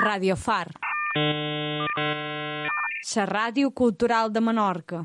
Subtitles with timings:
[0.00, 0.70] Radio Far.
[3.14, 5.04] La ràdio cultural de Menorca.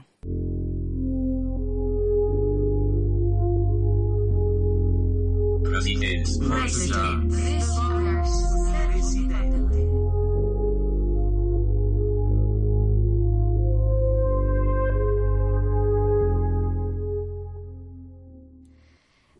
[5.67, 7.66] Residents.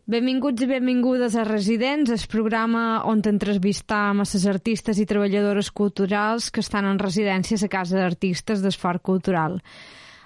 [0.08, 6.46] Benvinguts i benvingudes a Residents, el programa on entrevistam a les artistes i treballadores culturals
[6.48, 9.58] que estan en residències a casa d'artistes d'esforç cultural.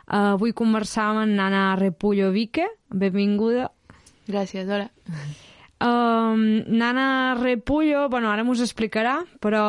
[0.07, 3.73] Uh, avui conversàvem amb Nana Repullo Vique, benvinguda.
[4.31, 4.87] Gràcies, hola.
[5.83, 9.65] Um, Nana Repullo, bueno, ara m'ho explicarà, però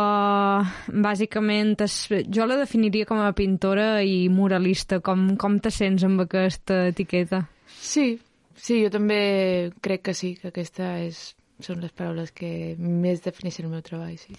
[0.93, 1.95] bàsicament es,
[2.29, 5.01] jo la definiria com a pintora i muralista.
[5.01, 7.47] Com, com te sents amb aquesta etiqueta?
[7.81, 8.11] Sí,
[8.55, 13.67] sí, jo també crec que sí, que aquesta és, són les paraules que més defineixen
[13.67, 14.35] el meu treball, sí.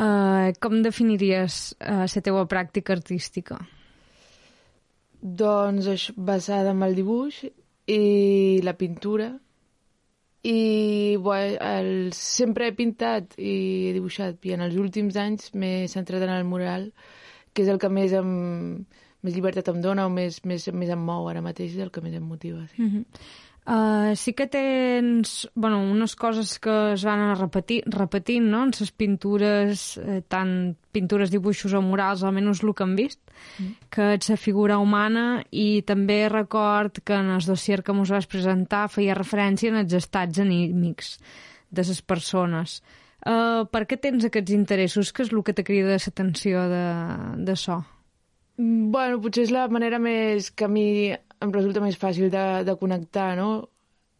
[0.00, 3.58] Uh, com definiries uh, la teva pràctica artística?
[5.22, 7.44] Doncs això, basada en el dibuix
[7.92, 9.28] i la pintura
[10.42, 15.86] i bueno, el, sempre he pintat i he dibuixat i en els últims anys m'he
[15.92, 16.88] centrat en el mural
[17.52, 18.82] que és el que més, em,
[19.22, 22.02] més llibertat em dona o més, més, més em mou ara mateix, és el que
[22.04, 22.66] més em motiva.
[22.74, 22.82] Sí.
[22.82, 23.04] Mm -hmm.
[23.62, 28.64] Uh, sí que tens bueno, unes coses que es van anar repetir, repetint no?
[28.66, 33.20] en les pintures, eh, tant pintures, dibuixos o murals, almenys el que hem vist,
[33.60, 33.86] mm.
[33.88, 38.26] que ets la figura humana i també record que en el dossier que ens vas
[38.26, 41.20] presentar feia referència en els estats anímics
[41.70, 42.82] de les persones.
[43.22, 45.14] Uh, per què tens aquests interessos?
[45.14, 46.86] Què és el que te crida l'atenció de,
[47.46, 47.78] de so?
[48.62, 52.74] Bueno, potser és la manera més que a mi em resulta més fàcil de, de
[52.78, 53.68] connectar, no?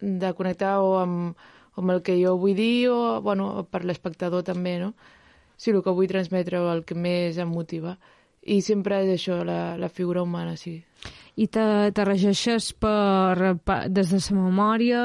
[0.00, 1.44] De connectar o amb,
[1.78, 4.92] amb el que jo vull dir o, bueno, per l'espectador també, no?
[5.56, 7.94] Sí, el que vull transmetre o el que més em motiva.
[8.42, 10.80] I sempre és això, la, la figura humana, sí.
[11.38, 15.02] I te, te regeixes per, per, des de la memòria?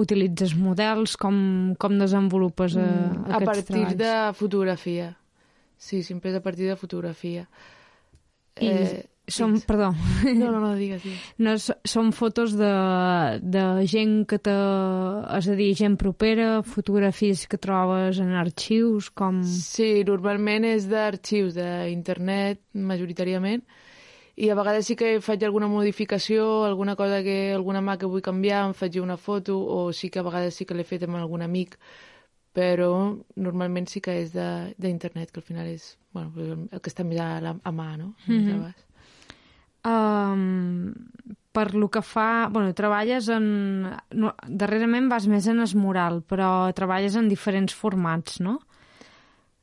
[0.00, 1.18] Utilitzes models?
[1.20, 1.36] Com,
[1.78, 4.00] com desenvolupes eh, mm, aquests A partir treballs?
[4.00, 5.10] de fotografia.
[5.76, 7.44] Sí, sempre és a partir de fotografia.
[8.58, 9.66] I eh, són, digues.
[9.68, 9.92] perdó,
[10.26, 11.26] No, no, no, digues, digues.
[11.38, 11.54] no,
[11.86, 12.70] són fotos de,
[13.42, 14.54] de gent que te...
[15.38, 19.42] És a dir, gent propera, fotografies que trobes en arxius, com...
[19.46, 23.62] Sí, normalment és d'arxius d'internet, majoritàriament,
[24.40, 28.24] i a vegades sí que faig alguna modificació, alguna cosa que, alguna mà que vull
[28.24, 31.20] canviar, em faig una foto, o sí que a vegades sí que l'he fet amb
[31.20, 31.76] algun amic,
[32.56, 32.92] però
[33.36, 36.32] normalment sí que és de- d'internet, que al final és bueno,
[36.70, 38.14] el que està més a, la, a mà, no?
[38.26, 38.86] A baix.
[39.86, 40.92] Um,
[41.52, 42.48] per lo que fa...
[42.50, 43.86] Bueno, treballes en...
[44.14, 48.58] No, darrerament vas més en es mural, però treballes en diferents formats, no?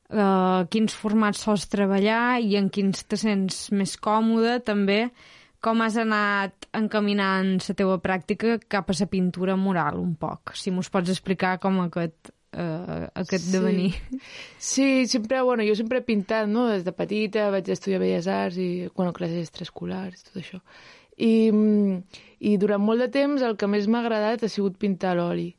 [0.07, 5.09] Uh, quins formats sols treballar i en quins te sents més còmode, també
[5.59, 10.55] com has anat encaminant la teva pràctica cap a la pintura mural, un poc.
[10.55, 13.51] Si mos pots explicar com aquest, uh, aquest Sí.
[13.51, 13.93] devenir.
[14.57, 16.67] Sí, sempre, bueno, jo sempre he pintat, no?
[16.67, 20.61] Des de petita vaig estudiar Belles Arts i, bueno, classes extraescolars, tot això.
[21.17, 21.49] I,
[22.39, 25.55] I durant molt de temps el que més m'ha agradat ha sigut pintar l'oli.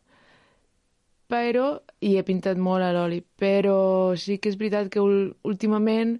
[1.29, 6.15] Però, i he pintat molt a l'oli, però sí que és veritat que últimament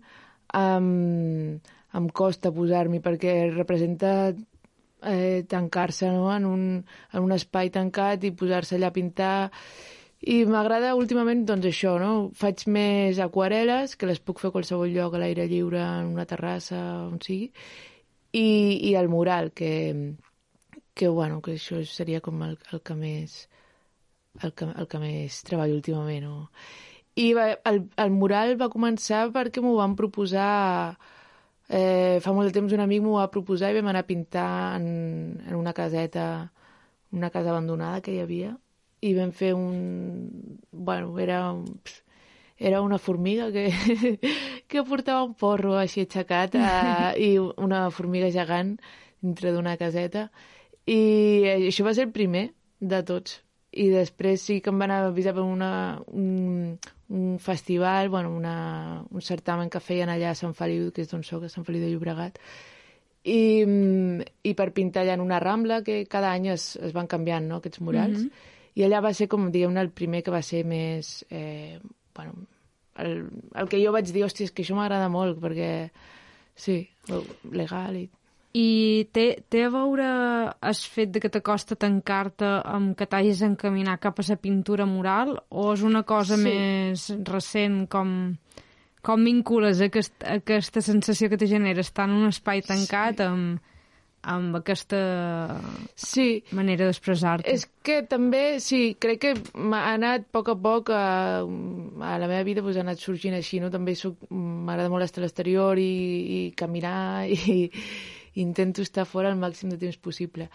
[0.53, 1.57] um,
[1.97, 6.29] em costa posar-m'hi perquè representa eh, tancar-se no?
[6.35, 6.65] en, un,
[7.13, 9.51] en un espai tancat i posar-se allà a pintar
[10.21, 12.31] i m'agrada últimament doncs això, no?
[12.35, 16.27] Faig més aquarel·les, que les puc fer a qualsevol lloc, a l'aire lliure, en una
[16.27, 17.53] terrassa, on sigui,
[18.33, 18.49] i,
[18.91, 19.71] i el mural, que,
[20.95, 23.47] que, bueno, que això seria com el, el que més
[24.43, 26.27] el que, el que més treballo últimament.
[26.27, 26.49] No?
[27.19, 30.51] I va, el, el mural va començar perquè m'ho van proposar
[31.69, 34.51] eh, fa molt de temps un amic m'ho va proposar i vam anar a pintar
[34.79, 34.87] en,
[35.47, 36.53] en una caseta
[37.11, 38.55] una casa abandonada que hi havia
[39.01, 40.59] i vam fer un...
[40.73, 41.81] Bueno, era, un-
[42.59, 43.69] era una formiga que,
[44.69, 48.77] que portava un porro així aixecat eh, i una formiga gegant
[49.23, 50.29] dintre d'una caseta.
[50.89, 52.49] I això va ser el primer
[52.81, 53.41] de tots.
[53.79, 56.79] I després sí que em van avisar per una, un,
[57.13, 61.23] un festival, bueno, una, un certamen que feien allà a Sant Feliu, que és d'on
[61.23, 62.39] soc, a Sant Feliu de Llobregat,
[63.29, 63.37] i,
[63.67, 67.45] mm, i per pintar allà en una rambla que cada any es, es van canviant
[67.51, 68.23] no, aquests murals.
[68.25, 68.55] Mhm.
[68.75, 71.79] I allà va ser com diguem-ne el primer que va ser més eh,
[72.15, 72.33] bueno,
[72.99, 75.91] el, el que jo vaig dir hòstia, és que això m'agrada molt perquè
[76.59, 76.83] sí,
[77.53, 78.09] legal i
[78.59, 80.05] I té, té a veure
[80.65, 85.37] el fet de que t'acosta tancar-te amb que t'hagis d'encaminar cap a la pintura mural
[85.51, 86.49] o és una cosa Sí.
[86.49, 88.35] més recent com,
[89.05, 93.23] com vincules aquest, aquesta sensació que te genera estar en un espai tancat sí.
[93.29, 93.61] amb,
[94.23, 94.99] amb aquesta
[95.95, 96.43] sí.
[96.57, 97.51] manera d'expressar-te.
[97.51, 101.05] És que també, sí, crec que m'ha anat a poc a poc a,
[101.45, 103.71] a la meva vida doncs, ha anat sorgint així, no?
[103.71, 103.95] També
[104.31, 105.93] m'agrada molt estar a l'exterior i,
[106.39, 107.71] i caminar i, i
[108.47, 110.51] intento estar fora el màxim de temps possible.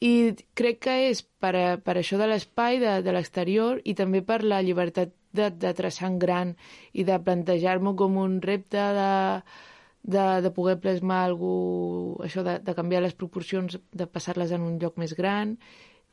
[0.00, 4.20] I crec que és per, a, per això de l'espai, de, de l'exterior, i també
[4.22, 6.52] per la llibertat de, de traçar en gran
[6.92, 9.14] i de plantejar-m'ho com un repte de,
[10.06, 11.54] de, de poder plasmar algú,
[12.22, 15.56] això de, de canviar les proporcions, de passar-les en un lloc més gran,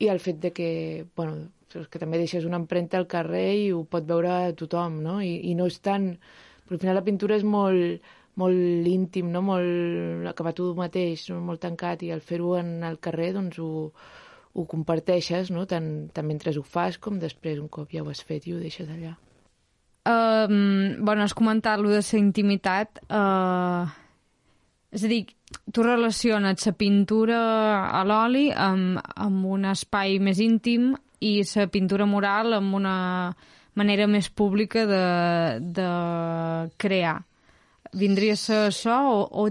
[0.01, 0.71] i el fet de que,
[1.15, 5.19] bueno, que també deixes una empremta al carrer i ho pot veure tothom, no?
[5.21, 6.15] I, i no és tan...
[6.63, 8.05] Però al final la pintura és molt,
[8.39, 9.41] molt íntim, no?
[9.45, 11.41] molt acabar tu mateix, no?
[11.43, 13.91] molt tancat, i al fer-ho en el carrer doncs ho,
[14.53, 15.67] ho comparteixes, no?
[15.69, 18.63] tant, tant mentre ho fas com després, un cop ja ho has fet i ho
[18.63, 19.17] deixes allà.
[20.05, 22.99] Um, bueno, has comentat lo de la intimitat.
[23.07, 23.87] Uh,
[24.91, 25.25] és a dir,
[25.71, 27.39] tu relaciones la pintura
[27.89, 32.95] a l'oli amb, amb un espai més íntim i la pintura mural amb una
[33.79, 35.05] manera més pública de,
[35.59, 35.87] de
[36.77, 37.23] crear
[37.93, 39.47] vindria a ser això o, o,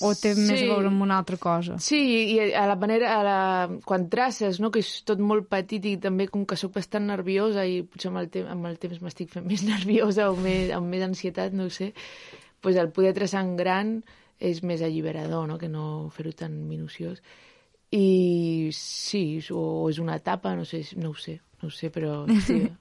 [0.00, 0.44] o té sí.
[0.46, 1.76] més a veure amb una altra cosa?
[1.82, 2.00] Sí,
[2.34, 3.36] i a la manera, a la,
[3.84, 7.66] quan traces, no, que és tot molt petit i també com que sóc bastant nerviosa
[7.68, 10.90] i potser amb el, te amb el temps m'estic fent més nerviosa o més, amb
[10.92, 11.92] més ansietat, no ho sé,
[12.62, 13.96] pues el poder traçar en gran
[14.42, 17.22] és més alliberador, no?, que no fer-ho tan minuciós.
[17.92, 22.22] I sí, o és una etapa, no sé, no ho sé, no ho sé, però
[22.46, 22.64] sí.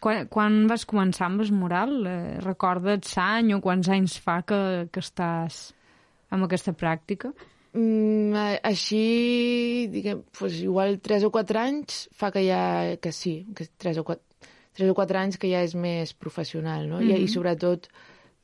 [0.00, 1.90] Quan, quan vas començar amb el mural?
[2.08, 5.58] Eh, recordes l'any o quants anys fa que, que estàs
[6.30, 7.32] amb aquesta pràctica?
[7.70, 8.34] Mm,
[8.66, 12.62] així, diguem, pues igual 3 o 4 anys fa que ja,
[12.98, 14.48] que sí, que 3 o 4,
[14.80, 16.98] 3 o 4 anys que ja és més professional, no?
[16.98, 17.16] Mm -hmm.
[17.16, 17.34] I, I mhm.
[17.34, 17.88] sobretot,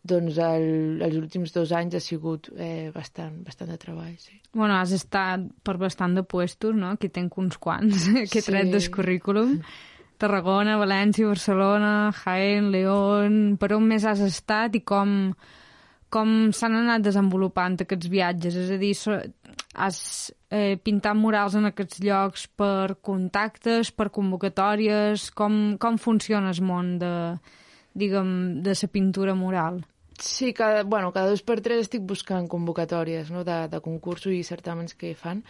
[0.07, 4.41] doncs, el, els últims dos anys ha sigut eh, bastant, bastant de treball, sí.
[4.53, 6.91] Bueno, has estat per bastant de puestos, no?
[6.95, 8.71] Aquí tenc uns quants que he tret sí.
[8.71, 9.61] del currículum.
[10.19, 13.59] Tarragona, València, Barcelona, Jaén, León...
[13.61, 15.35] Per on més has estat i com,
[16.13, 18.57] com s'han anat desenvolupant aquests viatges?
[18.57, 18.93] És a dir,
[19.75, 19.99] has
[20.51, 25.31] eh, pintat murals en aquests llocs per contactes, per convocatòries?
[25.37, 27.13] Com, com funciona el món de,
[27.95, 28.33] diguem,
[28.63, 29.83] de la pintura mural?
[30.19, 33.43] Sí, cada, bueno, cada dos per tres estic buscant convocatòries no?
[33.45, 35.43] de, de concursos i certàmens que fan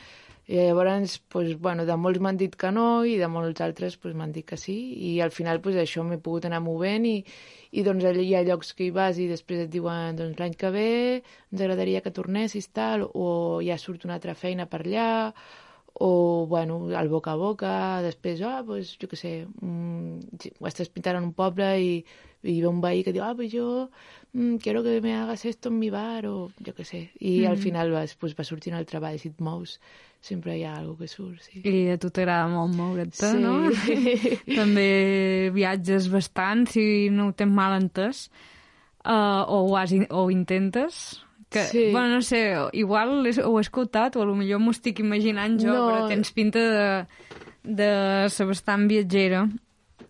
[0.46, 4.14] i llavors, pues, bueno, de molts m'han dit que no i de molts altres pues,
[4.14, 4.76] m'han dit que sí
[5.08, 7.16] i al final pues, això m'he pogut anar movent i,
[7.74, 10.70] i doncs hi ha llocs que hi vas i després et diuen doncs, l'any que
[10.70, 15.08] ve ens agradaria que tornessis tal o ja surt una altra feina per allà
[15.98, 20.90] o bueno, al boca a boca després, ah, pues, jo què sé mm, ho estàs
[20.92, 21.92] pintant en un poble i,
[22.44, 23.88] i ve un veí que diu, ah, pues jo
[24.34, 27.48] mm, quiero que me hagas esto en mi bar o jo què sé, i mm.
[27.48, 29.78] al final vas, pues, va sortint el treball si et mous
[30.20, 31.62] sempre hi ha alguna que surt, sí.
[31.64, 33.40] I a tu t'agrada molt moure't-te, sí.
[33.40, 33.70] no?
[34.60, 34.88] També
[35.54, 38.26] viatges bastant, si no ho tens mal entès,
[39.06, 41.90] uh, o, ho has, o intentes, que, sí.
[41.92, 45.84] bueno, no sé, igual ho he escoltat o potser m'ho estic imaginant jo, no.
[45.86, 46.88] però tens pinta de,
[47.62, 47.90] de
[48.34, 49.46] ser bastant viatgera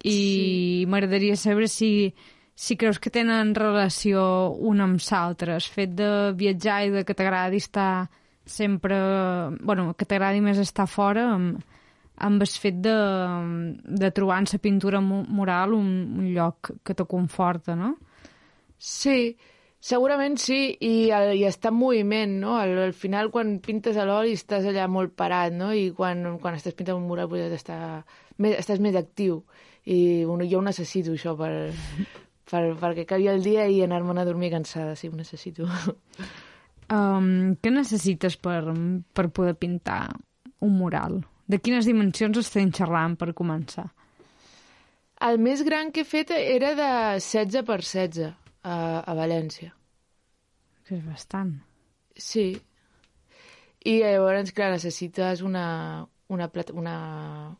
[0.03, 0.87] i sí.
[0.88, 2.15] m'agradaria saber si,
[2.55, 7.15] si creus que tenen relació un amb l'altre, el fet de viatjar i de que
[7.15, 8.08] t'agradi estar
[8.46, 8.96] sempre...
[9.60, 11.60] bueno, que t'agradi més estar fora amb,
[12.17, 12.96] amb el fet de,
[13.84, 15.91] de trobar en la pintura mural un,
[16.22, 17.96] un lloc que te conforta, no?
[18.79, 19.37] Sí,
[19.86, 22.56] segurament sí, i, el, i està en moviment, no?
[22.58, 25.70] Al, al final, quan pintes a l'oli, estàs allà molt parat, no?
[25.70, 27.78] I quan, quan estàs pintant un mural, pues, estar,
[28.43, 29.44] més, estàs més actiu.
[29.86, 31.52] I bueno, jo ho necessito, això, per,
[32.50, 35.70] per, perquè acabi el dia i anar-me'n a dormir cansada, sí, ho necessito.
[36.86, 38.60] Um, què necessites per,
[39.10, 40.05] per poder pintar
[40.62, 41.16] un mural?
[41.50, 43.88] De quines dimensions estem xerrant per començar?
[45.26, 49.72] El més gran que he fet era de 16 per 16 a, a València.
[50.86, 51.52] Que és bastant.
[52.16, 52.48] Sí.
[53.86, 56.96] I llavors, clar, necessites una, una, plata, una,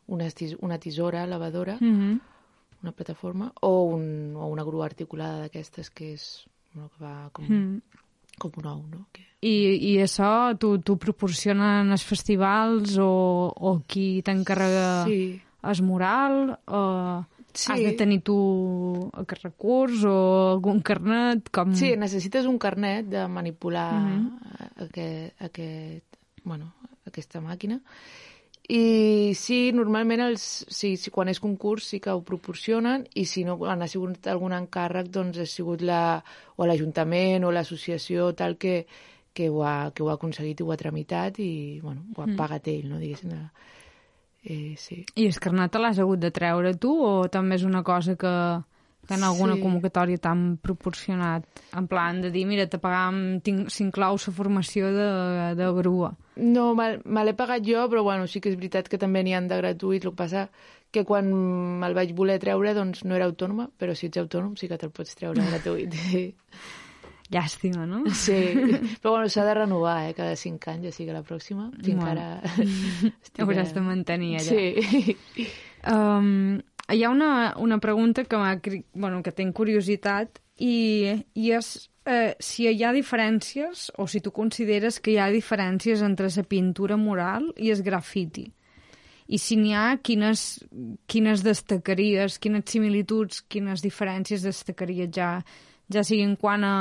[0.07, 2.19] una, una tisora lavadora, mm -hmm.
[2.83, 7.45] una plataforma, o, un, o una grua articulada d'aquestes que és bueno, que va com...
[7.45, 7.81] Mm
[8.37, 9.05] com un ou, no?
[9.11, 9.25] Que...
[9.41, 9.53] I,
[9.91, 13.09] i això t'ho proporcionen els festivals o,
[13.49, 15.37] o qui t'encarrega sí.
[15.71, 16.55] el mural?
[16.65, 16.81] O
[17.57, 17.71] sí.
[17.73, 18.37] has de tenir tu
[19.17, 20.17] aquest recurs o
[20.53, 21.49] algun carnet?
[21.53, 21.73] Com...
[21.75, 24.29] Sí, necessites un carnet de manipular uh mhm.
[24.29, 24.85] -huh.
[24.85, 26.73] aquest, aquest, bueno,
[27.05, 27.81] aquesta màquina
[28.67, 33.45] I sí, normalment els, sí, sí, quan és concurs sí que ho proporcionen i si
[33.47, 36.19] no quan ha sigut algun encàrrec doncs ha sigut la,
[36.57, 38.81] o l'Ajuntament o l'associació tal que,
[39.31, 42.27] que, ho ha, que ho ha aconseguit i ho ha tramitat i bueno, ho ha
[42.27, 42.35] Mm.
[42.35, 42.99] pagat ell, no?
[42.99, 43.31] diguéssim.
[44.47, 45.01] Eh, sí.
[45.19, 48.31] I el carnet te l'has hagut de treure tu o també és una cosa que,
[49.07, 49.61] que en alguna Sí.
[49.65, 51.43] convocatòria t'han proporcionat?
[51.75, 55.09] En plan de dir, mira, te pagam, tinc- s'inclou la formació de,
[55.59, 56.13] de grua.
[56.37, 59.33] No, me, me l'he pagat jo, però bueno, sí que és veritat que també n'hi
[59.35, 60.05] han de gratuïts.
[60.05, 60.47] El que passa
[60.91, 61.27] que quan
[61.81, 64.91] me'l vaig voler treure doncs no era autònoma, però si ets autònom sí que te'l
[64.95, 65.91] pots treure gratuït.
[65.93, 66.29] Sí.
[67.33, 68.05] Llàstima, no?
[68.15, 68.37] sí.
[69.01, 72.07] Però bueno, s'ha de renovar, eh, cada cinc anys, així que la pròxima, si Bueno.
[72.07, 72.41] encara...
[73.43, 74.55] Hauràs de mantenir allà.
[74.55, 75.47] Sí.
[75.91, 82.33] Um, hi ha una, una pregunta que, bueno, que tinc curiositat i, i és eh,
[82.39, 86.95] si hi ha diferències o si tu consideres que hi ha diferències entre la pintura
[86.97, 88.47] mural i el grafiti.
[89.27, 90.63] I si n'hi ha, quines,
[91.11, 95.41] quines destacaries, quines similituds, quines diferències destacaries ja,
[95.91, 96.75] ja siguin quant a,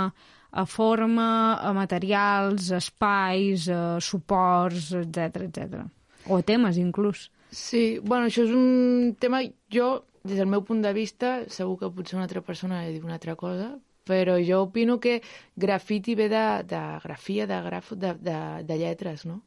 [0.56, 1.26] a forma,
[1.60, 5.84] a materials, espais, a suports, etc etc.
[6.26, 7.28] O a temes, inclús.
[7.52, 9.42] Sí, bueno, això és un tema...
[9.72, 13.04] Jo, des del meu punt de vista, segur que potser una altra persona li diu
[13.06, 13.68] una altra cosa,
[14.06, 15.20] però jo opino que
[15.54, 19.42] grafiti ve de, de grafia, de, graf, de, de, de lletres, no?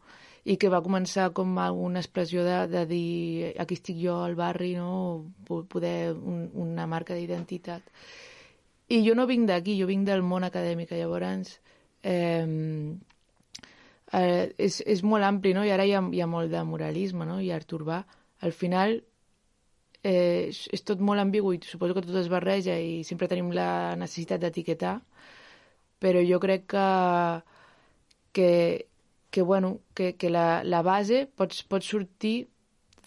[0.47, 4.71] I que va començar com una expressió de, de dir aquí estic jo al barri,
[4.79, 5.25] no?
[5.47, 7.83] Po- Poder un, una marca d'identitat.
[8.89, 11.59] I jo no vinc d'aquí, jo vinc del món acadèmic, llavors
[12.01, 12.45] eh,
[14.13, 15.65] eh, és, és molt ampli, no?
[15.65, 17.39] I ara hi ha, hi ha molt de moralisme, no?
[17.41, 18.01] I art urbà.
[18.45, 18.97] Al final
[20.03, 23.51] eh, és, és tot molt ambigu i suposo que tot es barreja i sempre tenim
[23.55, 24.97] la necessitat d'etiquetar,
[25.99, 26.87] però jo crec que,
[28.33, 28.51] que,
[29.29, 32.47] que, bueno, que, que la, la base pot, pot sortir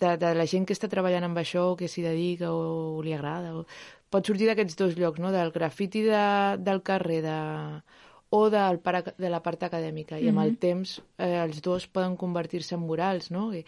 [0.00, 3.02] de, de la gent que està treballant amb això, o que s'hi dedica o, o
[3.02, 3.64] li agrada, o,
[4.12, 5.32] pot sortir d'aquests dos llocs, no?
[5.34, 6.24] del grafiti de,
[6.60, 7.38] del carrer de,
[8.32, 8.80] o del
[9.18, 10.20] de la part acadèmica.
[10.20, 13.50] I amb el temps eh, els dos poden convertir-se en murals, no?
[13.56, 13.64] I,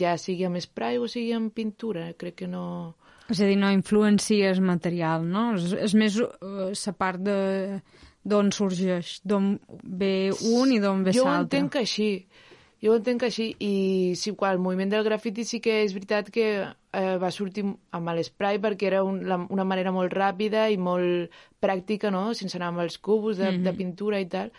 [0.00, 2.10] ja sigui amb spray o sigui amb pintura.
[2.18, 2.94] Crec que no...
[3.30, 5.50] És a dir, no influencia el material, no?
[5.58, 7.36] És, és més la part de
[8.20, 11.60] d'on sorgeix, d'on ve un i d'on ve jo ho l'altre.
[11.60, 12.10] entenc així.
[12.82, 13.52] Jo ho entenc així.
[13.60, 13.74] I
[14.16, 16.50] sí, quan el moviment del grafiti sí que és veritat que
[16.92, 17.64] eh, va sortir
[17.96, 22.30] amb l'esprai perquè era un, la, una manera molt ràpida i molt pràctica, no?
[22.34, 23.64] Sense anar amb els cubos de, mm -hmm.
[23.64, 24.50] de pintura i tal.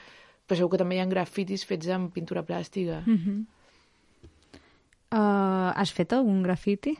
[0.47, 3.03] Però segur que també hi ha grafitis fets amb pintura plàstica.
[3.05, 3.11] Mm.
[3.11, 3.45] Mm -hmm.
[5.17, 6.97] uh, has fet algun grafiti?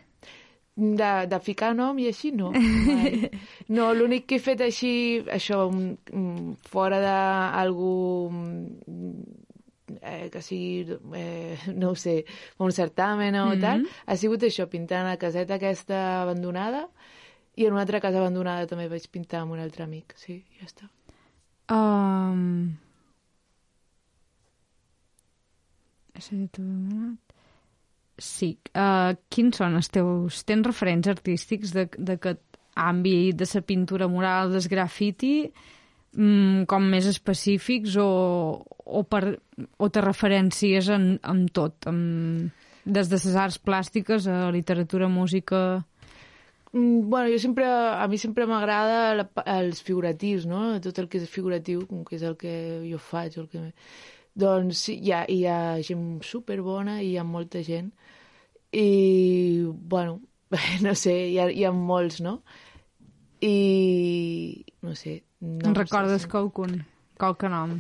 [0.76, 2.52] De, de ficar nom i així, no.
[2.88, 3.30] Mai.
[3.68, 8.32] No, l'únic que he fet així, això, un, un, fora d'algú
[10.02, 12.26] eh, que sigui, eh, no ho sé,
[12.58, 13.62] un certamen o mm -hmm.
[13.62, 16.90] tal, ha sigut això, pintant la caseta aquesta abandonada
[17.56, 20.66] i en una altra casa abandonada també vaig pintar amb un altre amic, sí, ja
[20.66, 20.90] està.
[21.72, 22.78] Um...
[28.18, 28.58] Sí.
[28.76, 30.44] Uh, quins són els teus...
[30.44, 35.52] Tens referents artístics d'aquest àmbit de la pintura mural, del grafiti,
[36.18, 38.10] mm, com més específics o,
[38.86, 39.38] o, per,
[39.78, 42.52] o te referències en, en tot, en,
[42.86, 45.84] des de les arts plàstiques a literatura, música...
[46.74, 49.28] Mm, Bueno, jo sempre, a mi sempre m'agrada
[49.58, 50.80] els figuratius, no?
[50.80, 52.54] Tot el que és figuratiu, com que és el que
[52.88, 53.72] jo faig, el que...
[54.42, 57.92] Doncs sí, hi ha, hi ha gent superbona i hi ha molta gent.
[58.72, 60.22] I, bueno,
[60.86, 62.40] no sé, hi ha, hi ha molts, no?
[63.44, 65.22] I, no sé...
[65.42, 66.30] No sé, recordes sí.
[66.30, 66.86] qualcun?
[67.18, 67.80] Qualque nom?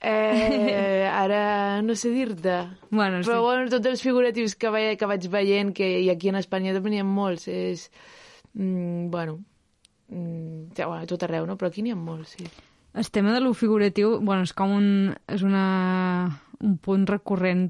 [0.00, 2.56] Eh, ara no sé dir-te.
[2.90, 3.28] Bueno, sí.
[3.28, 6.74] Però bueno, tots els figuratius que, veia, que vaig veient, que i aquí en Espanya
[6.76, 7.88] també n'hi ha molts, és...
[8.54, 9.38] Mm, bueno,
[10.08, 11.58] mm, ja, bueno, tot arreu, no?
[11.60, 12.48] Però aquí n'hi ha molts, sí.
[12.98, 14.88] El tema de lo figuratiu, bueno, és com un,
[15.28, 15.64] és una,
[16.64, 17.68] un punt recurrent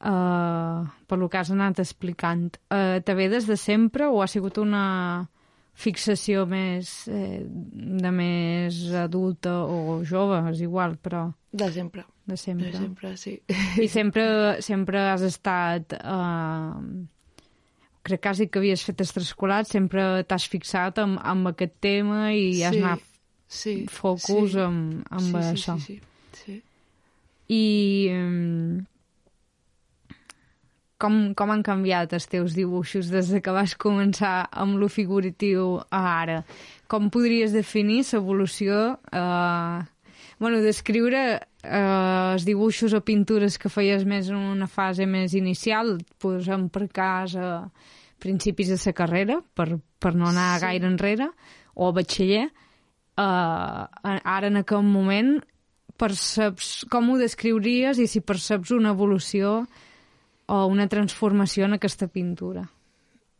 [0.00, 2.54] uh, per lo que has anat explicant.
[2.70, 5.26] Uh, te ve des de sempre o ha sigut una
[5.76, 12.04] fixació més eh, de més adulta o jove, és igual, però De sempre.
[12.26, 12.70] de sempre.
[12.72, 13.34] De sempre, sí.
[13.82, 15.92] I sempre, sempre has estat...
[16.00, 17.04] Uh,
[18.06, 22.76] crec quasi que havies fet extraescolar, sempre t'has fixat amb, amb aquest tema i has
[22.76, 23.00] Sí, anat
[23.48, 24.60] sí, focus sí.
[24.62, 25.74] amb, amb sí, això.
[25.82, 25.96] Sí,
[26.30, 26.60] sí, sí.
[27.50, 27.64] I
[28.14, 28.35] um,
[31.02, 35.76] com, com han canviat els teus dibuixos des de que vas començar amb lo figuratiu
[35.90, 36.40] a ara?
[36.88, 38.96] Com podries definir l'evolució?
[39.12, 39.84] Uh,
[40.38, 41.20] Bueno, descriure
[41.64, 46.84] eh, els dibuixos o pintures que feies més en una fase més inicial, posem per
[46.92, 47.50] cas a
[48.20, 50.66] principis de la carrera, per, per no anar sí.
[50.66, 51.30] gaire enrere,
[51.74, 52.44] o a batxiller,
[53.16, 55.38] eh, ara en aquest moment
[55.96, 59.62] perceps, com ho descriuries i si perceps una evolució
[60.46, 62.66] o una transformació en aquesta pintura?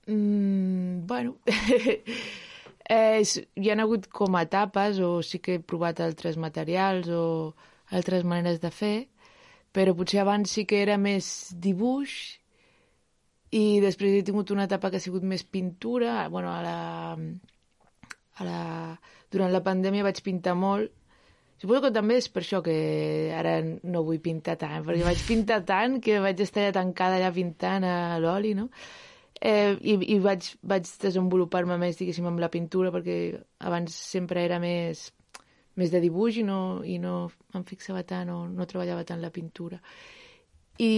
[0.07, 1.37] Mm, bueno,
[2.89, 7.55] eh, hi ha hagut com etapes o sí que he provat altres materials o
[7.91, 8.97] altres maneres de fer,
[9.75, 12.13] però potser abans sí que era més dibuix
[13.55, 16.29] i després he tingut una etapa que ha sigut més pintura.
[16.29, 17.17] bueno, a la,
[18.37, 18.61] a la,
[19.31, 20.91] durant la pandèmia vaig pintar molt
[21.57, 22.77] Suposo que també és per això que
[23.33, 27.31] ara no vull pintar tant, perquè vaig pintar tant que vaig estar allà tancada allà
[27.33, 28.69] pintant a l'oli, no?
[29.41, 33.17] Eh, i, I vaig, vaig desenvolupar-me més, diguéssim, amb la pintura, perquè
[33.69, 35.07] abans sempre era més,
[35.81, 37.17] més de dibuix i no, i no
[37.57, 39.81] em fixava tant o no treballava tant la pintura.
[40.81, 40.93] I,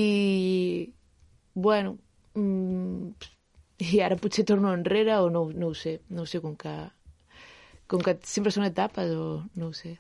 [1.55, 1.97] bueno,
[2.35, 3.31] mm,
[3.79, 6.75] i ara potser torno enrere o no, no ho sé, no ho sé, com que,
[7.87, 9.95] com que sempre són etapes o no ho sé.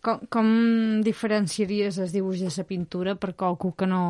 [0.00, 0.46] Com, com
[1.04, 4.04] diferenciaries els dibuix de la pintura per qualcú que no,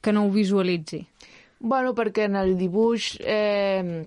[0.00, 1.02] que no ho visualitzi?
[1.58, 4.04] Bueno, perquè en el dibuix eh,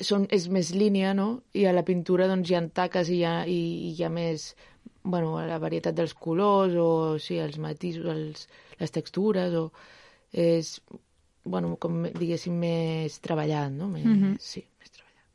[0.00, 1.42] són, és més línia, no?
[1.52, 4.12] I a la pintura doncs, hi ha taques i hi ha, i, i hi ha
[4.12, 4.54] més
[5.06, 6.88] bueno, la varietat dels colors o
[7.22, 8.46] sí, els matisos, els,
[8.80, 9.68] les textures o
[10.36, 10.72] és,
[11.46, 13.88] bueno, com diguéssim, més treballat, no?
[13.88, 14.36] Més, mm -hmm.
[14.40, 15.26] Sí, més treballat.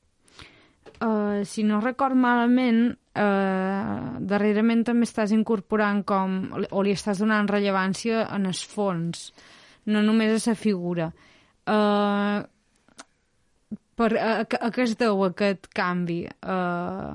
[1.01, 6.39] Uh, si no record malament, eh, darrerament també estàs incorporant com,
[6.71, 9.29] o li estàs donant rellevància en el fons,
[9.91, 11.11] no només a la figura.
[11.65, 12.39] Eh,
[14.01, 16.23] per, a, a què es deu aquest canvi?
[16.25, 17.13] Eh,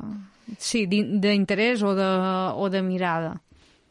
[0.58, 2.12] sí, d'interès o, de,
[2.54, 3.34] o de mirada?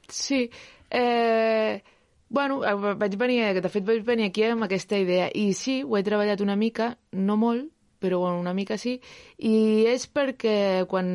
[0.07, 0.45] Sí,
[0.91, 1.81] eh,
[2.29, 2.61] bueno,
[2.99, 6.41] vaig venir, de fet vaig venir aquí amb aquesta idea i sí, ho he treballat
[6.45, 8.99] una mica, no molt, però bueno, una mica sí,
[9.39, 11.07] i és perquè quan,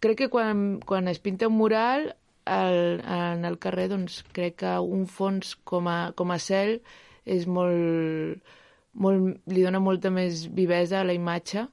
[0.00, 2.14] crec que quan, quan es pinta un mural
[2.44, 6.80] al, en el carrer, doncs crec que un fons com a, com a cel
[7.24, 8.40] és molt,
[8.92, 11.68] molt, li dona molta més vivesa a la imatge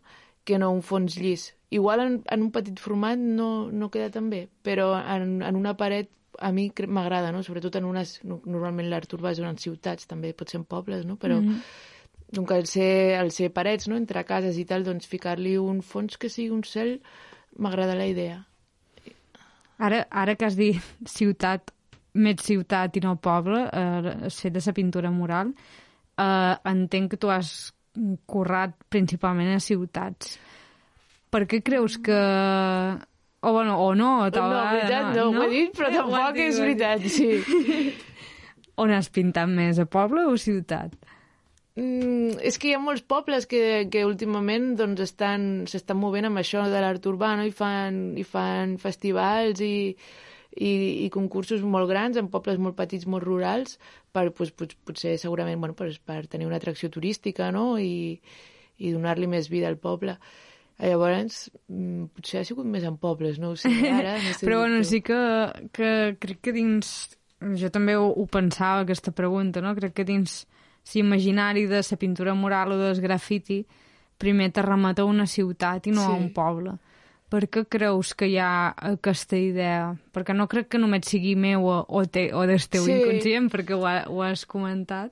[0.47, 1.53] que no un fons llis.
[1.69, 5.75] Igual en, en un petit format no, no queda tan bé, però en, en una
[5.79, 7.41] paret a mi m'agrada, no?
[7.43, 8.19] sobretot en unes...
[8.23, 11.17] Normalment l'art urbà és en ciutats, també pot ser en pobles, no?
[11.17, 12.45] però mm -hmm.
[12.45, 13.97] que al ser, al ser parets, no?
[13.97, 17.01] entre cases i tal, doncs ficar-li un fons que sigui un cel
[17.57, 18.41] m'agrada la idea.
[19.77, 21.71] Ara, ara que has dit ciutat,
[22.17, 25.53] més ciutat i no poble, eh, fet de la pintura mural,
[26.17, 27.73] eh, entenc que tu has
[28.25, 30.37] currat principalment a ciutats.
[31.29, 32.17] Per què creus que...
[33.37, 36.39] O, bueno, o no, tal No, veritat, no, no, no, ho he dit, però tampoc
[36.41, 37.93] és veritat, sí.
[38.81, 40.95] On has pintat més, a poble o ciutat?
[41.77, 46.41] Mm, és que hi ha molts pobles que, que últimament doncs, estan, s'estan movent amb
[46.41, 47.45] això de l'art urbà no?
[47.45, 49.93] I, fan, i fan festivals i,
[50.57, 50.71] i,
[51.05, 53.77] i concursos molt grans en pobles molt petits, molt rurals,
[54.09, 57.75] per, pues, pues, potser segurament bueno, pues, per tenir una atracció turística no?
[57.77, 58.17] i,
[58.81, 60.17] i donar-li més vida al poble.
[60.81, 63.69] Llavors, mm, potser ha sigut més en pobles, no ho sé.
[63.69, 65.21] Ara, no sé Però bueno, sí que,
[65.77, 66.97] que crec que dins...
[67.37, 69.77] Jo també ho, ho pensava, aquesta pregunta, no?
[69.77, 70.47] Crec que dins
[70.93, 73.65] l'imaginari de la pintura mural o del grafiti
[74.17, 76.11] primer te remeta a una ciutat i no sí.
[76.11, 76.77] a un poble.
[77.27, 79.91] Per què creus que hi ha aquesta idea?
[80.15, 82.95] Perquè no crec que només sigui meu o, o, te, o del teu sí.
[82.95, 85.11] inconscient, perquè ho, ha, ho has comentat,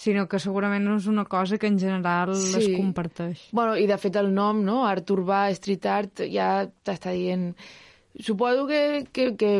[0.00, 2.56] sinó que segurament no és una cosa que en general sí.
[2.58, 3.46] es comparteix.
[3.52, 4.82] Bueno, I de fet el nom, no?
[4.88, 7.52] art urbà, street art, ja t'està dient...
[8.20, 9.52] Suposo que, que, que,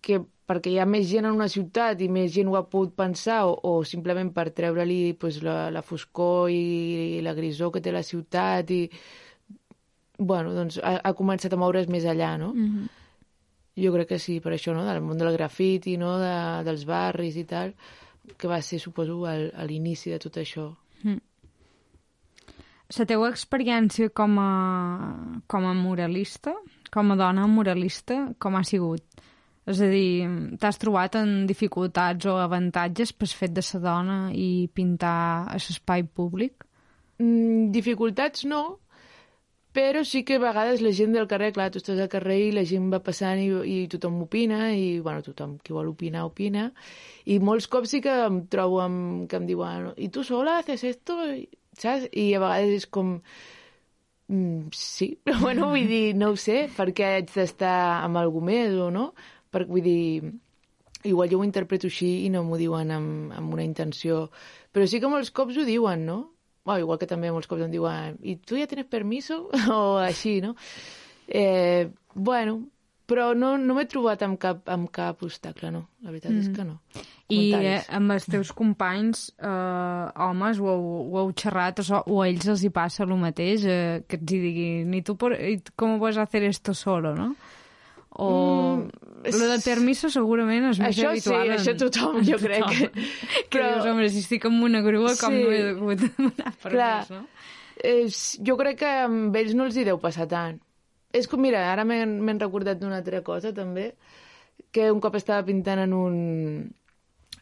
[0.00, 2.94] que perquè hi ha més gent en una ciutat i més gent ho ha pogut
[2.96, 7.82] pensar o, o simplement per treure-li pues, la, la foscor i, i la grisó que
[7.84, 8.82] té la ciutat i
[10.18, 12.52] bueno, doncs ha, ha començat a moure's més allà, no?
[12.54, 12.88] Mm -hmm.
[13.78, 17.36] Jo crec que sí, per això, no?, del món del grafiti, no?, de, dels barris
[17.36, 17.74] i tal,
[18.36, 20.74] que va ser, suposo, a l'inici de tot això.
[21.04, 21.20] Mm.
[22.98, 26.54] La teva experiència com a, com a muralista,
[26.90, 29.02] com a dona muralista, com ha sigut?
[29.68, 34.68] És a dir, t'has trobat en dificultats o avantatges per fet de ser dona i
[34.72, 36.64] pintar a l'espai públic?
[37.20, 38.62] Mm, dificultats no,
[39.78, 42.54] però sí que a vegades la gent del carrer, clar, tu estàs al carrer i
[42.56, 46.70] la gent va passant i, i tothom opina, i bueno, tothom qui vol opinar, opina,
[47.28, 50.86] i molts cops sí que em trobo amb, que em diuen i tu sola haces
[50.88, 51.18] esto?
[51.78, 52.08] Saps?
[52.10, 53.18] I a vegades és com...
[54.32, 58.74] Mm, sí, però bueno, vull dir, no ho sé, perquè haig d'estar amb algú més
[58.74, 59.10] o no,
[59.50, 60.32] Per, vull dir,
[61.08, 64.26] igual jo ho interpreto així i no m'ho diuen amb, amb una intenció.
[64.72, 66.18] Però sí que molts cops ho diuen, no?
[66.68, 69.46] Bueno, igual que també molts cops em diuen i tu ja tens permiso?
[69.72, 70.54] o així, no?
[71.28, 72.60] Eh, bueno,
[73.08, 75.86] però no, no m'he trobat amb cap, amb cap obstacle, no.
[76.04, 76.42] La veritat mm.
[76.44, 76.76] és que no.
[77.32, 82.20] I eh, amb els teus companys, eh, homes, ho heu, ho heu xerrat, o, o
[82.20, 85.56] a ells els hi passa el mateix, eh, que et diguin, i tu por, i
[85.76, 87.32] com vas a hacer esto solo, no?
[88.10, 88.28] O
[88.76, 91.50] mm, lo de permiso segurament és més això habitual.
[91.52, 92.64] Això sí, això tothom, jo crec.
[92.70, 92.88] Que,
[93.50, 93.72] que però...
[93.74, 97.12] dius, home, si estic amb una grua, com sí, no he hagut de demanar permís,
[97.12, 97.24] no?
[97.78, 100.58] És, jo crec que amb ells no els hi deu passar tant.
[101.14, 103.92] És com, mira, ara m'he recordat d'una altra cosa, també,
[104.74, 106.16] que un cop estava pintant en un,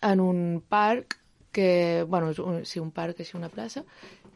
[0.02, 1.18] en un parc,
[1.56, 3.82] que, bueno, un, sí, un parc, així, una plaça,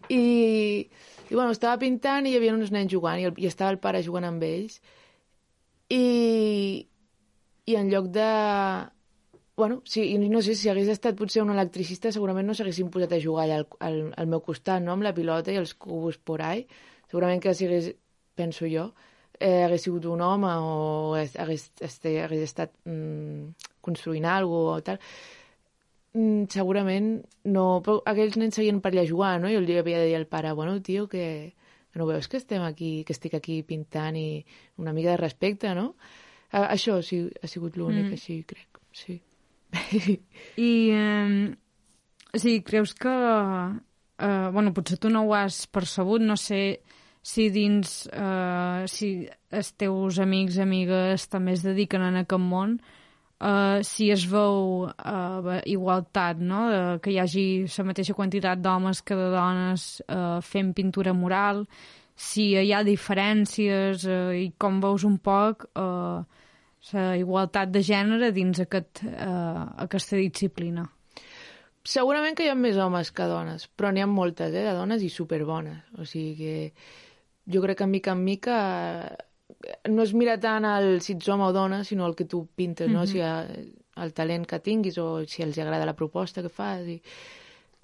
[0.09, 0.88] i,
[1.29, 3.79] i bueno, estava pintant i hi havia uns nens jugant, i, el, i estava el
[3.83, 4.99] pare jugant amb ells, i,
[5.90, 8.26] i en lloc de...
[9.57, 13.20] Bueno, sí, no sé, si hagués estat potser un electricista segurament no s'haguessin posat a
[13.20, 16.40] jugar allà al, al, al meu costat, no?, amb la pilota i els cubos por
[16.40, 16.64] ahí.
[17.11, 17.90] Segurament que si hagués,
[18.38, 18.87] penso jo,
[19.37, 24.87] eh, hagués sigut un home o hagués, hagués, hagués estat mm, construint alguna cosa o
[24.88, 25.05] tal,
[26.14, 27.12] mm, segurament
[27.53, 27.66] no...
[27.85, 29.53] Però aquells nens seguien per allà jugant, no?
[29.53, 31.26] I li havia de dir al pare, bueno, tio, que
[31.94, 34.44] no veus que estem aquí, que estic aquí pintant i
[34.79, 35.94] una mica de respecte, no?
[36.50, 38.18] A, això sí, ha sigut l'únic, mm.
[38.18, 39.20] així crec, sí.
[40.57, 41.55] I, eh,
[42.35, 43.16] sí, creus que...
[44.20, 46.81] Eh, bueno, potser tu no ho has percebut, no sé
[47.22, 48.05] si dins...
[48.12, 49.12] Eh, si
[49.50, 52.79] els teus amics, amigues també es dediquen en aquest món,
[53.40, 56.66] Uh, si es veu uh, igualtat, no?
[56.68, 61.64] Uh, que hi hagi la mateixa quantitat d'homes que de dones uh, fent pintura mural,
[62.20, 66.20] si hi ha diferències uh, i com veus un poc uh,
[66.92, 70.85] la igualtat de gènere dins aquest, uh, aquesta disciplina.
[71.81, 75.00] Segurament que hi ha més homes que dones, però n'hi ha moltes, eh, de dones
[75.03, 75.81] i superbones.
[75.96, 76.55] O sigui que
[77.48, 78.57] jo crec que mica en mica
[79.88, 82.88] no es mira tant el si ets home o dona, sinó el que tu pintes,
[82.88, 82.94] mm -hmm.
[82.94, 83.07] no?
[83.07, 83.46] Si ha,
[83.96, 86.87] el talent que tinguis o si els agrada la proposta que fas.
[86.87, 87.01] I...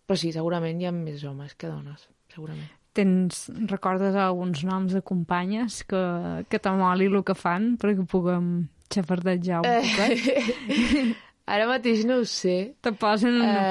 [0.07, 2.71] Però sí, segurament hi ha més homes que dones, segurament.
[2.97, 9.61] Tens, recordes alguns noms de companyes que, que t'amoli el que fan perquè puguem xafardejar
[9.61, 10.11] un poc?
[10.11, 11.15] Eh,
[11.53, 12.77] ara mateix no ho sé.
[12.81, 13.63] Te posen en una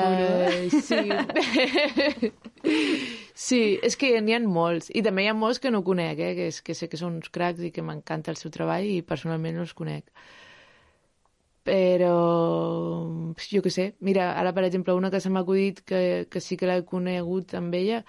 [0.46, 1.02] uh, Sí.
[3.36, 4.88] Sí, és que n'hi ha molts.
[4.96, 6.34] I també hi ha molts que no conec, eh?
[6.38, 9.02] que, és, que sé que són uns cracs i que m'encanta el seu treball i
[9.04, 10.08] personalment no els conec.
[11.66, 12.14] Però,
[13.42, 16.00] jo que sé, mira, ara per exemple una que se m'ha acudit que,
[16.32, 18.04] que sí que l'he conegut amb ella,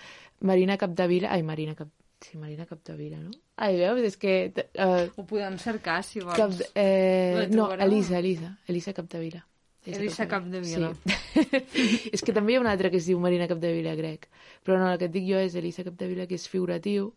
[0.47, 1.91] Marina Capdevila, ai, Marina Cap...
[2.23, 3.33] Sí, Marina Capdevila, no?
[3.57, 4.05] Ai, veus?
[4.07, 4.37] És que...
[4.77, 6.37] Uh, Ho podem cercar, si vols.
[6.39, 9.43] Cap, eh, no, Elisa, Elisa, Elisa Capdevila.
[9.87, 10.90] Elisa Capdevila.
[11.07, 11.46] Sí.
[12.14, 14.27] és que també hi ha una altra que es diu Marina Capdevila grec.
[14.66, 17.12] Però no, la que et dic jo és Elisa Capdevila, que és figuratiu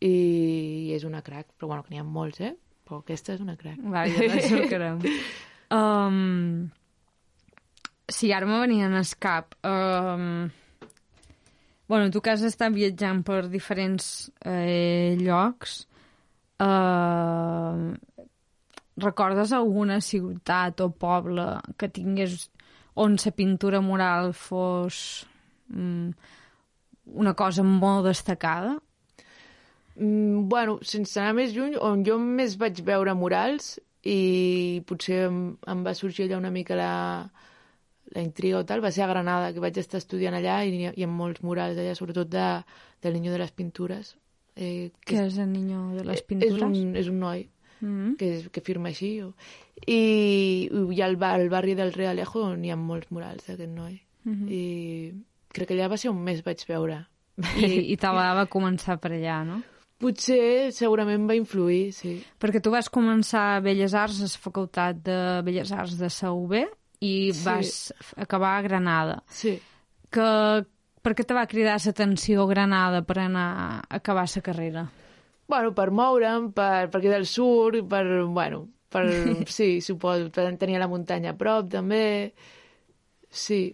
[0.00, 1.50] i és una crac.
[1.56, 2.54] Però bueno, que n'hi ha molts, eh?
[2.88, 3.78] Però aquesta és una crac.
[3.84, 5.04] Va, ja la cercarem.
[5.76, 6.70] um,
[8.08, 9.54] sí, ara me venia en escap.
[9.60, 10.48] Um,
[11.90, 15.82] bueno, tu que has estat viatjant per diferents eh, llocs,
[16.62, 17.90] uh,
[19.04, 21.46] recordes alguna ciutat o poble
[21.78, 22.48] que tingués
[23.00, 25.26] on la pintura mural fos
[25.68, 26.10] mm,
[27.14, 28.78] una cosa molt destacada?
[29.96, 35.40] Mm, bueno, sense anar més lluny, on jo més vaig veure murals i potser em,
[35.68, 36.92] em va sorgir allà una mica la,
[38.14, 40.88] la intriga o tal, va ser a Granada, que vaig estar estudiant allà i hi
[40.88, 42.48] ha, hi ha molts murals allà, sobretot de,
[43.02, 44.14] del Niño de les Pintures.
[44.56, 46.56] Eh, que Què és el Niño de les Pintures?
[46.56, 47.46] És un, és un noi
[47.80, 48.14] mm.
[48.20, 49.12] que, que firma així.
[49.24, 49.32] O...
[49.86, 54.00] I, i al, al barri del Realejo n'hi ha molts murals d'aquest noi.
[54.24, 54.52] Mm -hmm.
[54.52, 55.12] I
[55.52, 57.04] crec que allà va ser on més vaig veure.
[57.56, 59.62] I, i te va començar per allà, no?
[60.00, 62.14] Potser, segurament va influir, sí.
[62.40, 66.54] Perquè tu vas començar a Belles Arts, a la Facultat de Belles Arts de SAUB,
[67.00, 67.44] i sí.
[67.44, 69.22] vas acabar a Granada.
[69.28, 69.58] Sí.
[70.10, 70.64] Que,
[71.02, 73.68] per què te va cridar l'atenció Granada per anar a
[74.00, 74.88] acabar la carrera?
[75.50, 79.04] Bueno, per moure'm, per, perquè del sur, per, bueno, per,
[79.50, 82.04] sí, suposo, per tenir la muntanya a prop, també,
[83.30, 83.64] sí.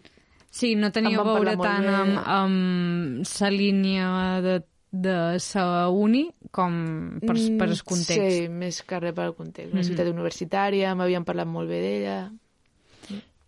[0.57, 4.07] Sí, no tenia a veure tant amb, amb la línia
[4.41, 4.55] de,
[4.89, 6.79] de sa uni com
[7.21, 8.17] per, mm, per el context.
[8.17, 9.75] Sí, més que res per al context.
[9.75, 9.89] Una mm.
[9.91, 12.17] ciutat universitària, m'havien parlat molt bé d'ella.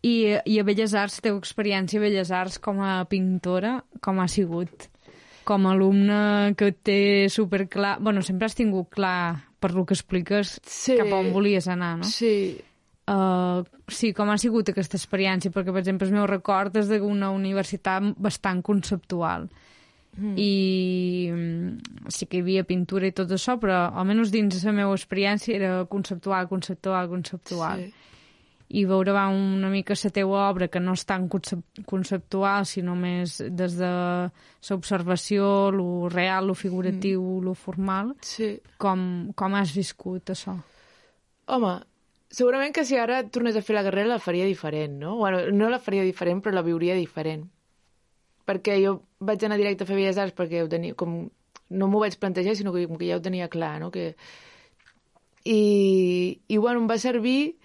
[0.05, 0.15] I,
[0.45, 4.91] I a Belles Arts, teu experiència a Belles Arts com a pintora, com ha sigut?
[5.49, 7.01] Com a alumne que té
[7.33, 7.97] superclar...
[8.05, 12.09] bueno, sempre has tingut clar per lo que expliques sí, cap on volies anar, no?
[12.09, 12.59] Sí.
[13.09, 15.53] Uh, sí, com ha sigut aquesta experiència?
[15.55, 19.49] Perquè, per exemple, el meu record és d'una universitat bastant conceptual.
[20.19, 20.35] Mm.
[20.37, 20.53] I
[21.33, 25.57] mm, sí que hi havia pintura i tot això, però almenys dins la meva experiència
[25.57, 27.87] era conceptual, conceptual, conceptual.
[27.87, 28.08] Sí.
[28.69, 33.39] I veure va, una mica la teva obra que no és tan conceptual, sinó més
[33.41, 33.93] des de
[34.69, 37.45] l'observació, lo real, lo figuratiu, mm.
[37.47, 38.13] lo formal.
[38.21, 38.59] Sí.
[38.77, 40.59] Com, com has viscut això?
[41.49, 41.73] Home,
[42.29, 45.17] segurament que si ara tornés a fer la carrera la faria diferent, no?
[45.17, 47.49] Bueno, no la faria diferent, però la viuria diferent.
[48.49, 51.23] Perquè jo vaig anar directe a fer Belles Arts perquè ho tenia, com,
[51.71, 53.91] no m'ho vaig plantejar, sinó que, que ja ho tenia clar, no?
[53.91, 54.13] Que...
[55.49, 55.61] I,
[56.45, 57.57] I, bueno, em va servir...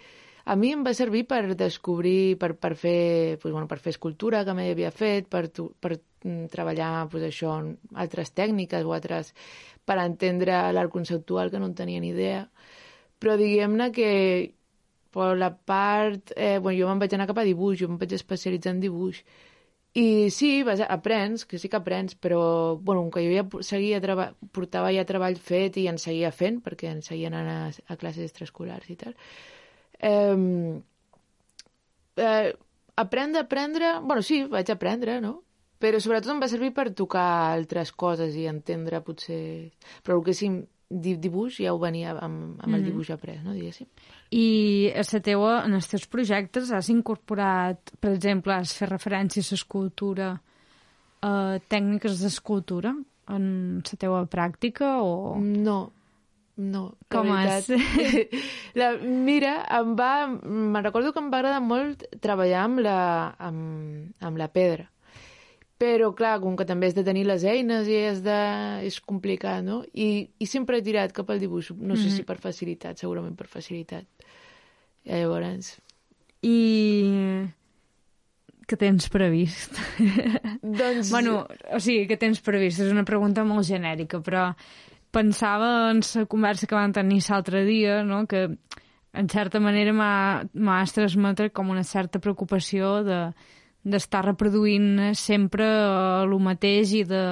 [0.45, 4.43] A mi em va servir per descobrir, per, per, fer, pues, bueno, per fer escultura,
[4.43, 5.45] que mai havia fet, per,
[5.79, 5.93] per
[6.25, 7.55] mm, treballar pues, això,
[8.05, 9.33] altres tècniques o altres...
[9.83, 12.45] per entendre l'art conceptual, que no en tenia ni idea
[13.23, 14.09] però diguem-ne que
[15.15, 16.33] per la part...
[16.35, 19.21] Eh, bueno, jo me'n vaig anar cap a dibuix, jo em vaig especialitzar en dibuix.
[20.03, 22.41] I sí, vas, aprens, que sí que aprens, però,
[22.89, 24.01] bueno, que jo ja seguia
[24.57, 27.59] portava ja treball fet i en seguia fent, perquè en seguia anant a,
[27.93, 29.15] a classes extraescolars i tal.
[30.03, 30.81] Eh,
[32.17, 32.53] eh,
[32.95, 33.95] aprendre, aprendre...
[34.01, 35.39] Bueno, sí, vaig aprendre, no?
[35.83, 39.71] Però sobretot em va servir per tocar altres coses i entendre, potser...
[40.03, 40.51] Però el que sí,
[40.93, 42.85] dibuix ja ho venia amb, amb el mhm.
[42.87, 43.89] dibuix après, no, diguéssim.
[44.33, 49.43] I a la teua, en els teus projectes has incorporat, per exemple, has fet referència
[49.43, 50.29] a l'escultura,
[51.23, 52.93] uh, tècniques d'escultura
[53.33, 53.43] en
[53.83, 55.35] la teua pràctica o...
[55.39, 55.77] No,
[56.57, 57.69] no, Com veritat.
[57.69, 58.47] és?
[58.79, 60.13] la, mira, em va...
[60.29, 62.97] Me'n recordo que em va agradar molt treballar amb la,
[63.41, 64.89] amb, amb la pedra
[65.83, 68.37] però clar, com que també has de tenir les eines i és, de...
[68.87, 69.81] és complicat, no?
[69.91, 72.03] I, I sempre he tirat cap al dibuix, no mm -hmm.
[72.03, 72.27] sé si mhm.
[72.29, 74.05] per facilitat, segurament per facilitat.
[75.03, 75.77] I llavors...
[76.41, 77.49] I
[78.67, 79.75] què tens previst?
[80.79, 81.09] doncs...
[81.11, 82.79] bueno, o sigui, què tens previst?
[82.79, 84.53] És una pregunta molt genèrica, però
[85.13, 88.47] pensava en la conversa que vam tenir l'altre dia, no?, que
[89.13, 93.19] en certa manera m'ha transmetre com una certa preocupació de
[93.83, 95.65] d'estar reproduint sempre
[96.23, 97.23] el mateix i de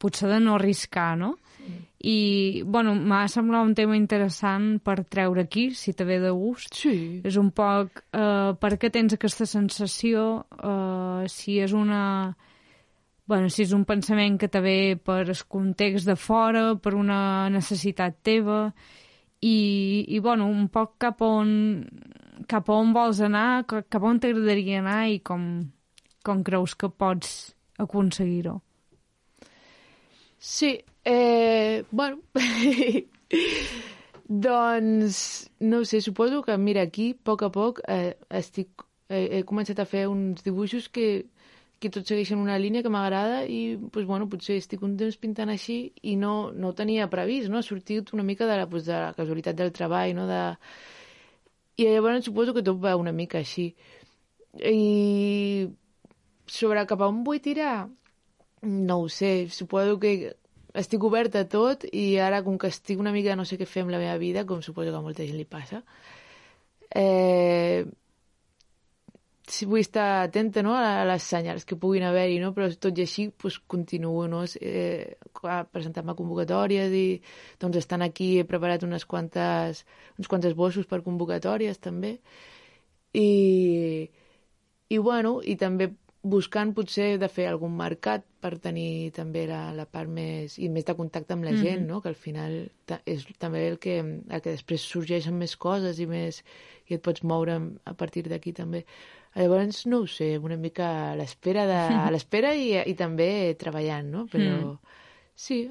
[0.00, 1.34] potser de no arriscar, no?
[1.58, 1.74] Sí.
[2.04, 2.16] I,
[2.64, 6.72] bueno, m'ha semblat un tema interessant per treure aquí, si te ve de gust.
[6.76, 7.20] Sí.
[7.24, 12.34] És un poc eh, per què tens aquesta sensació, eh, si és una...
[13.26, 18.18] Bueno, si és un pensament que ve per el context de fora, per una necessitat
[18.22, 18.66] teva,
[19.40, 21.48] i, i bueno, un poc cap on,
[22.48, 25.46] cap on vols anar, cap on t'agradaria anar i com,
[26.24, 28.58] com creus que pots aconseguir-ho?
[30.38, 32.20] Sí, eh, bueno,
[34.28, 39.46] doncs, no sé, suposo que, mira, aquí, a poc a poc, eh, estic, eh, he
[39.48, 41.24] començat a fer uns dibuixos que,
[41.80, 45.52] que tots segueixen una línia que m'agrada i, pues, bueno, potser estic un temps pintant
[45.52, 47.60] així i no, no ho tenia previst, no?
[47.60, 50.28] Ha sortit una mica de la, pues, de la casualitat del treball, no?
[50.30, 50.42] De...
[51.76, 53.72] I llavors suposo que tot va una mica així.
[54.54, 55.68] I
[56.46, 57.88] sobre cap a on vull tirar,
[58.62, 60.34] no ho sé, suposo que
[60.74, 63.84] estic oberta a tot i ara, com que estic una mica no sé què fer
[63.84, 65.82] amb la meva vida, com suposo que a molta gent li passa,
[66.94, 67.84] eh,
[69.46, 72.52] si vull estar atenta no, a les senyals que puguin haver-hi, no?
[72.56, 74.44] però tot i així pues, continuo no?
[74.60, 75.16] eh,
[75.72, 77.06] presentant-me convocatòries i
[77.60, 79.84] doncs estan aquí he preparat unes quantes,
[80.18, 82.16] uns quants esbossos per convocatòries també
[83.12, 84.08] i,
[84.88, 85.92] i bueno, i també
[86.24, 90.86] buscant potser de fer algun mercat per tenir també la, la part més i més
[90.88, 91.64] de contacte amb la mm -hmm.
[91.68, 92.00] gent, no?
[92.00, 92.70] que al final
[93.04, 96.42] és també el que, el que després sorgeixen més coses i més
[96.88, 98.84] i et pots moure a partir d'aquí també.
[99.34, 104.10] Llavors, no ho sé, una mica a l'espera de, a l'espera i, i també treballant,
[104.12, 104.24] no?
[104.30, 104.96] Però mm.
[105.34, 105.64] sí,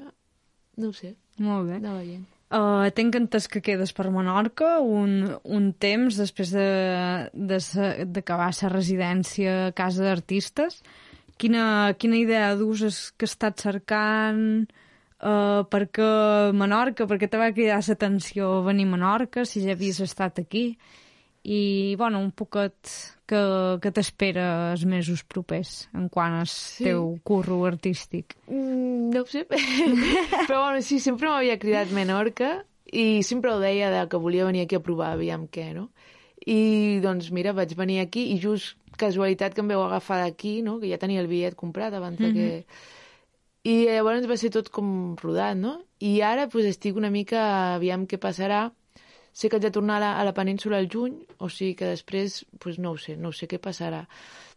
[0.80, 1.14] no ho sé.
[1.42, 1.80] Molt bé.
[1.82, 2.24] Veient.
[2.54, 8.70] Uh, Tenc entès que quedes per Menorca un, un temps després d'acabar de, de, la
[8.70, 10.82] residència a casa d'artistes.
[11.40, 14.68] Quina, quina idea d'ús és que estàs cercant?
[15.18, 16.10] Uh, per què
[16.54, 17.08] Menorca?
[17.10, 20.76] Per què te va cridar l'atenció venir a Menorca, si ja havies estat aquí?
[21.44, 22.74] I, bueno, un poquet
[23.28, 23.40] que,
[23.84, 26.86] que t'espera els mesos propers en quant al sí.
[26.86, 28.32] teu curro artístic?
[28.48, 29.44] Mm, no ho sé,
[30.48, 32.54] però bueno, sí, sempre m'havia cridat Menorca
[32.88, 35.90] i sempre ho deia de que volia venir aquí a provar, aviam què, no?
[36.48, 40.78] I doncs mira, vaig venir aquí i just casualitat que em veu agafar d'aquí, no?
[40.80, 42.34] que ja tenia el bitllet comprat abans mm -hmm.
[42.34, 42.64] que...
[42.64, 42.92] Mhm.
[43.64, 45.80] I llavors va ser tot com rodat, no?
[45.98, 48.72] I ara pues, estic una mica, aviam què passarà,
[49.34, 51.90] sé que haig de tornar a la, a la península al juny, o sigui que
[51.90, 54.04] després, pues, no ho sé, no ho sé què passarà.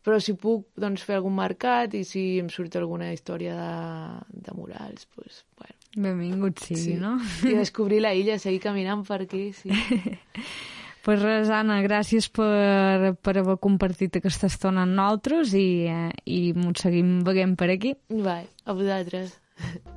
[0.05, 4.53] Però si puc doncs, fer algun mercat i si em surt alguna història de, de
[4.55, 5.73] murals, pues, bueno.
[5.97, 6.93] Benvingut sigui, Sí.
[7.01, 7.15] no?
[7.43, 9.73] I descobrir la illa, seguir caminant per aquí, sí.
[11.07, 16.39] pues res, Anna, gràcies per, per haver compartit aquesta estona amb nosaltres i, eh, i
[16.53, 17.95] ens seguim veient per aquí.
[18.13, 19.39] Vai, a vosaltres.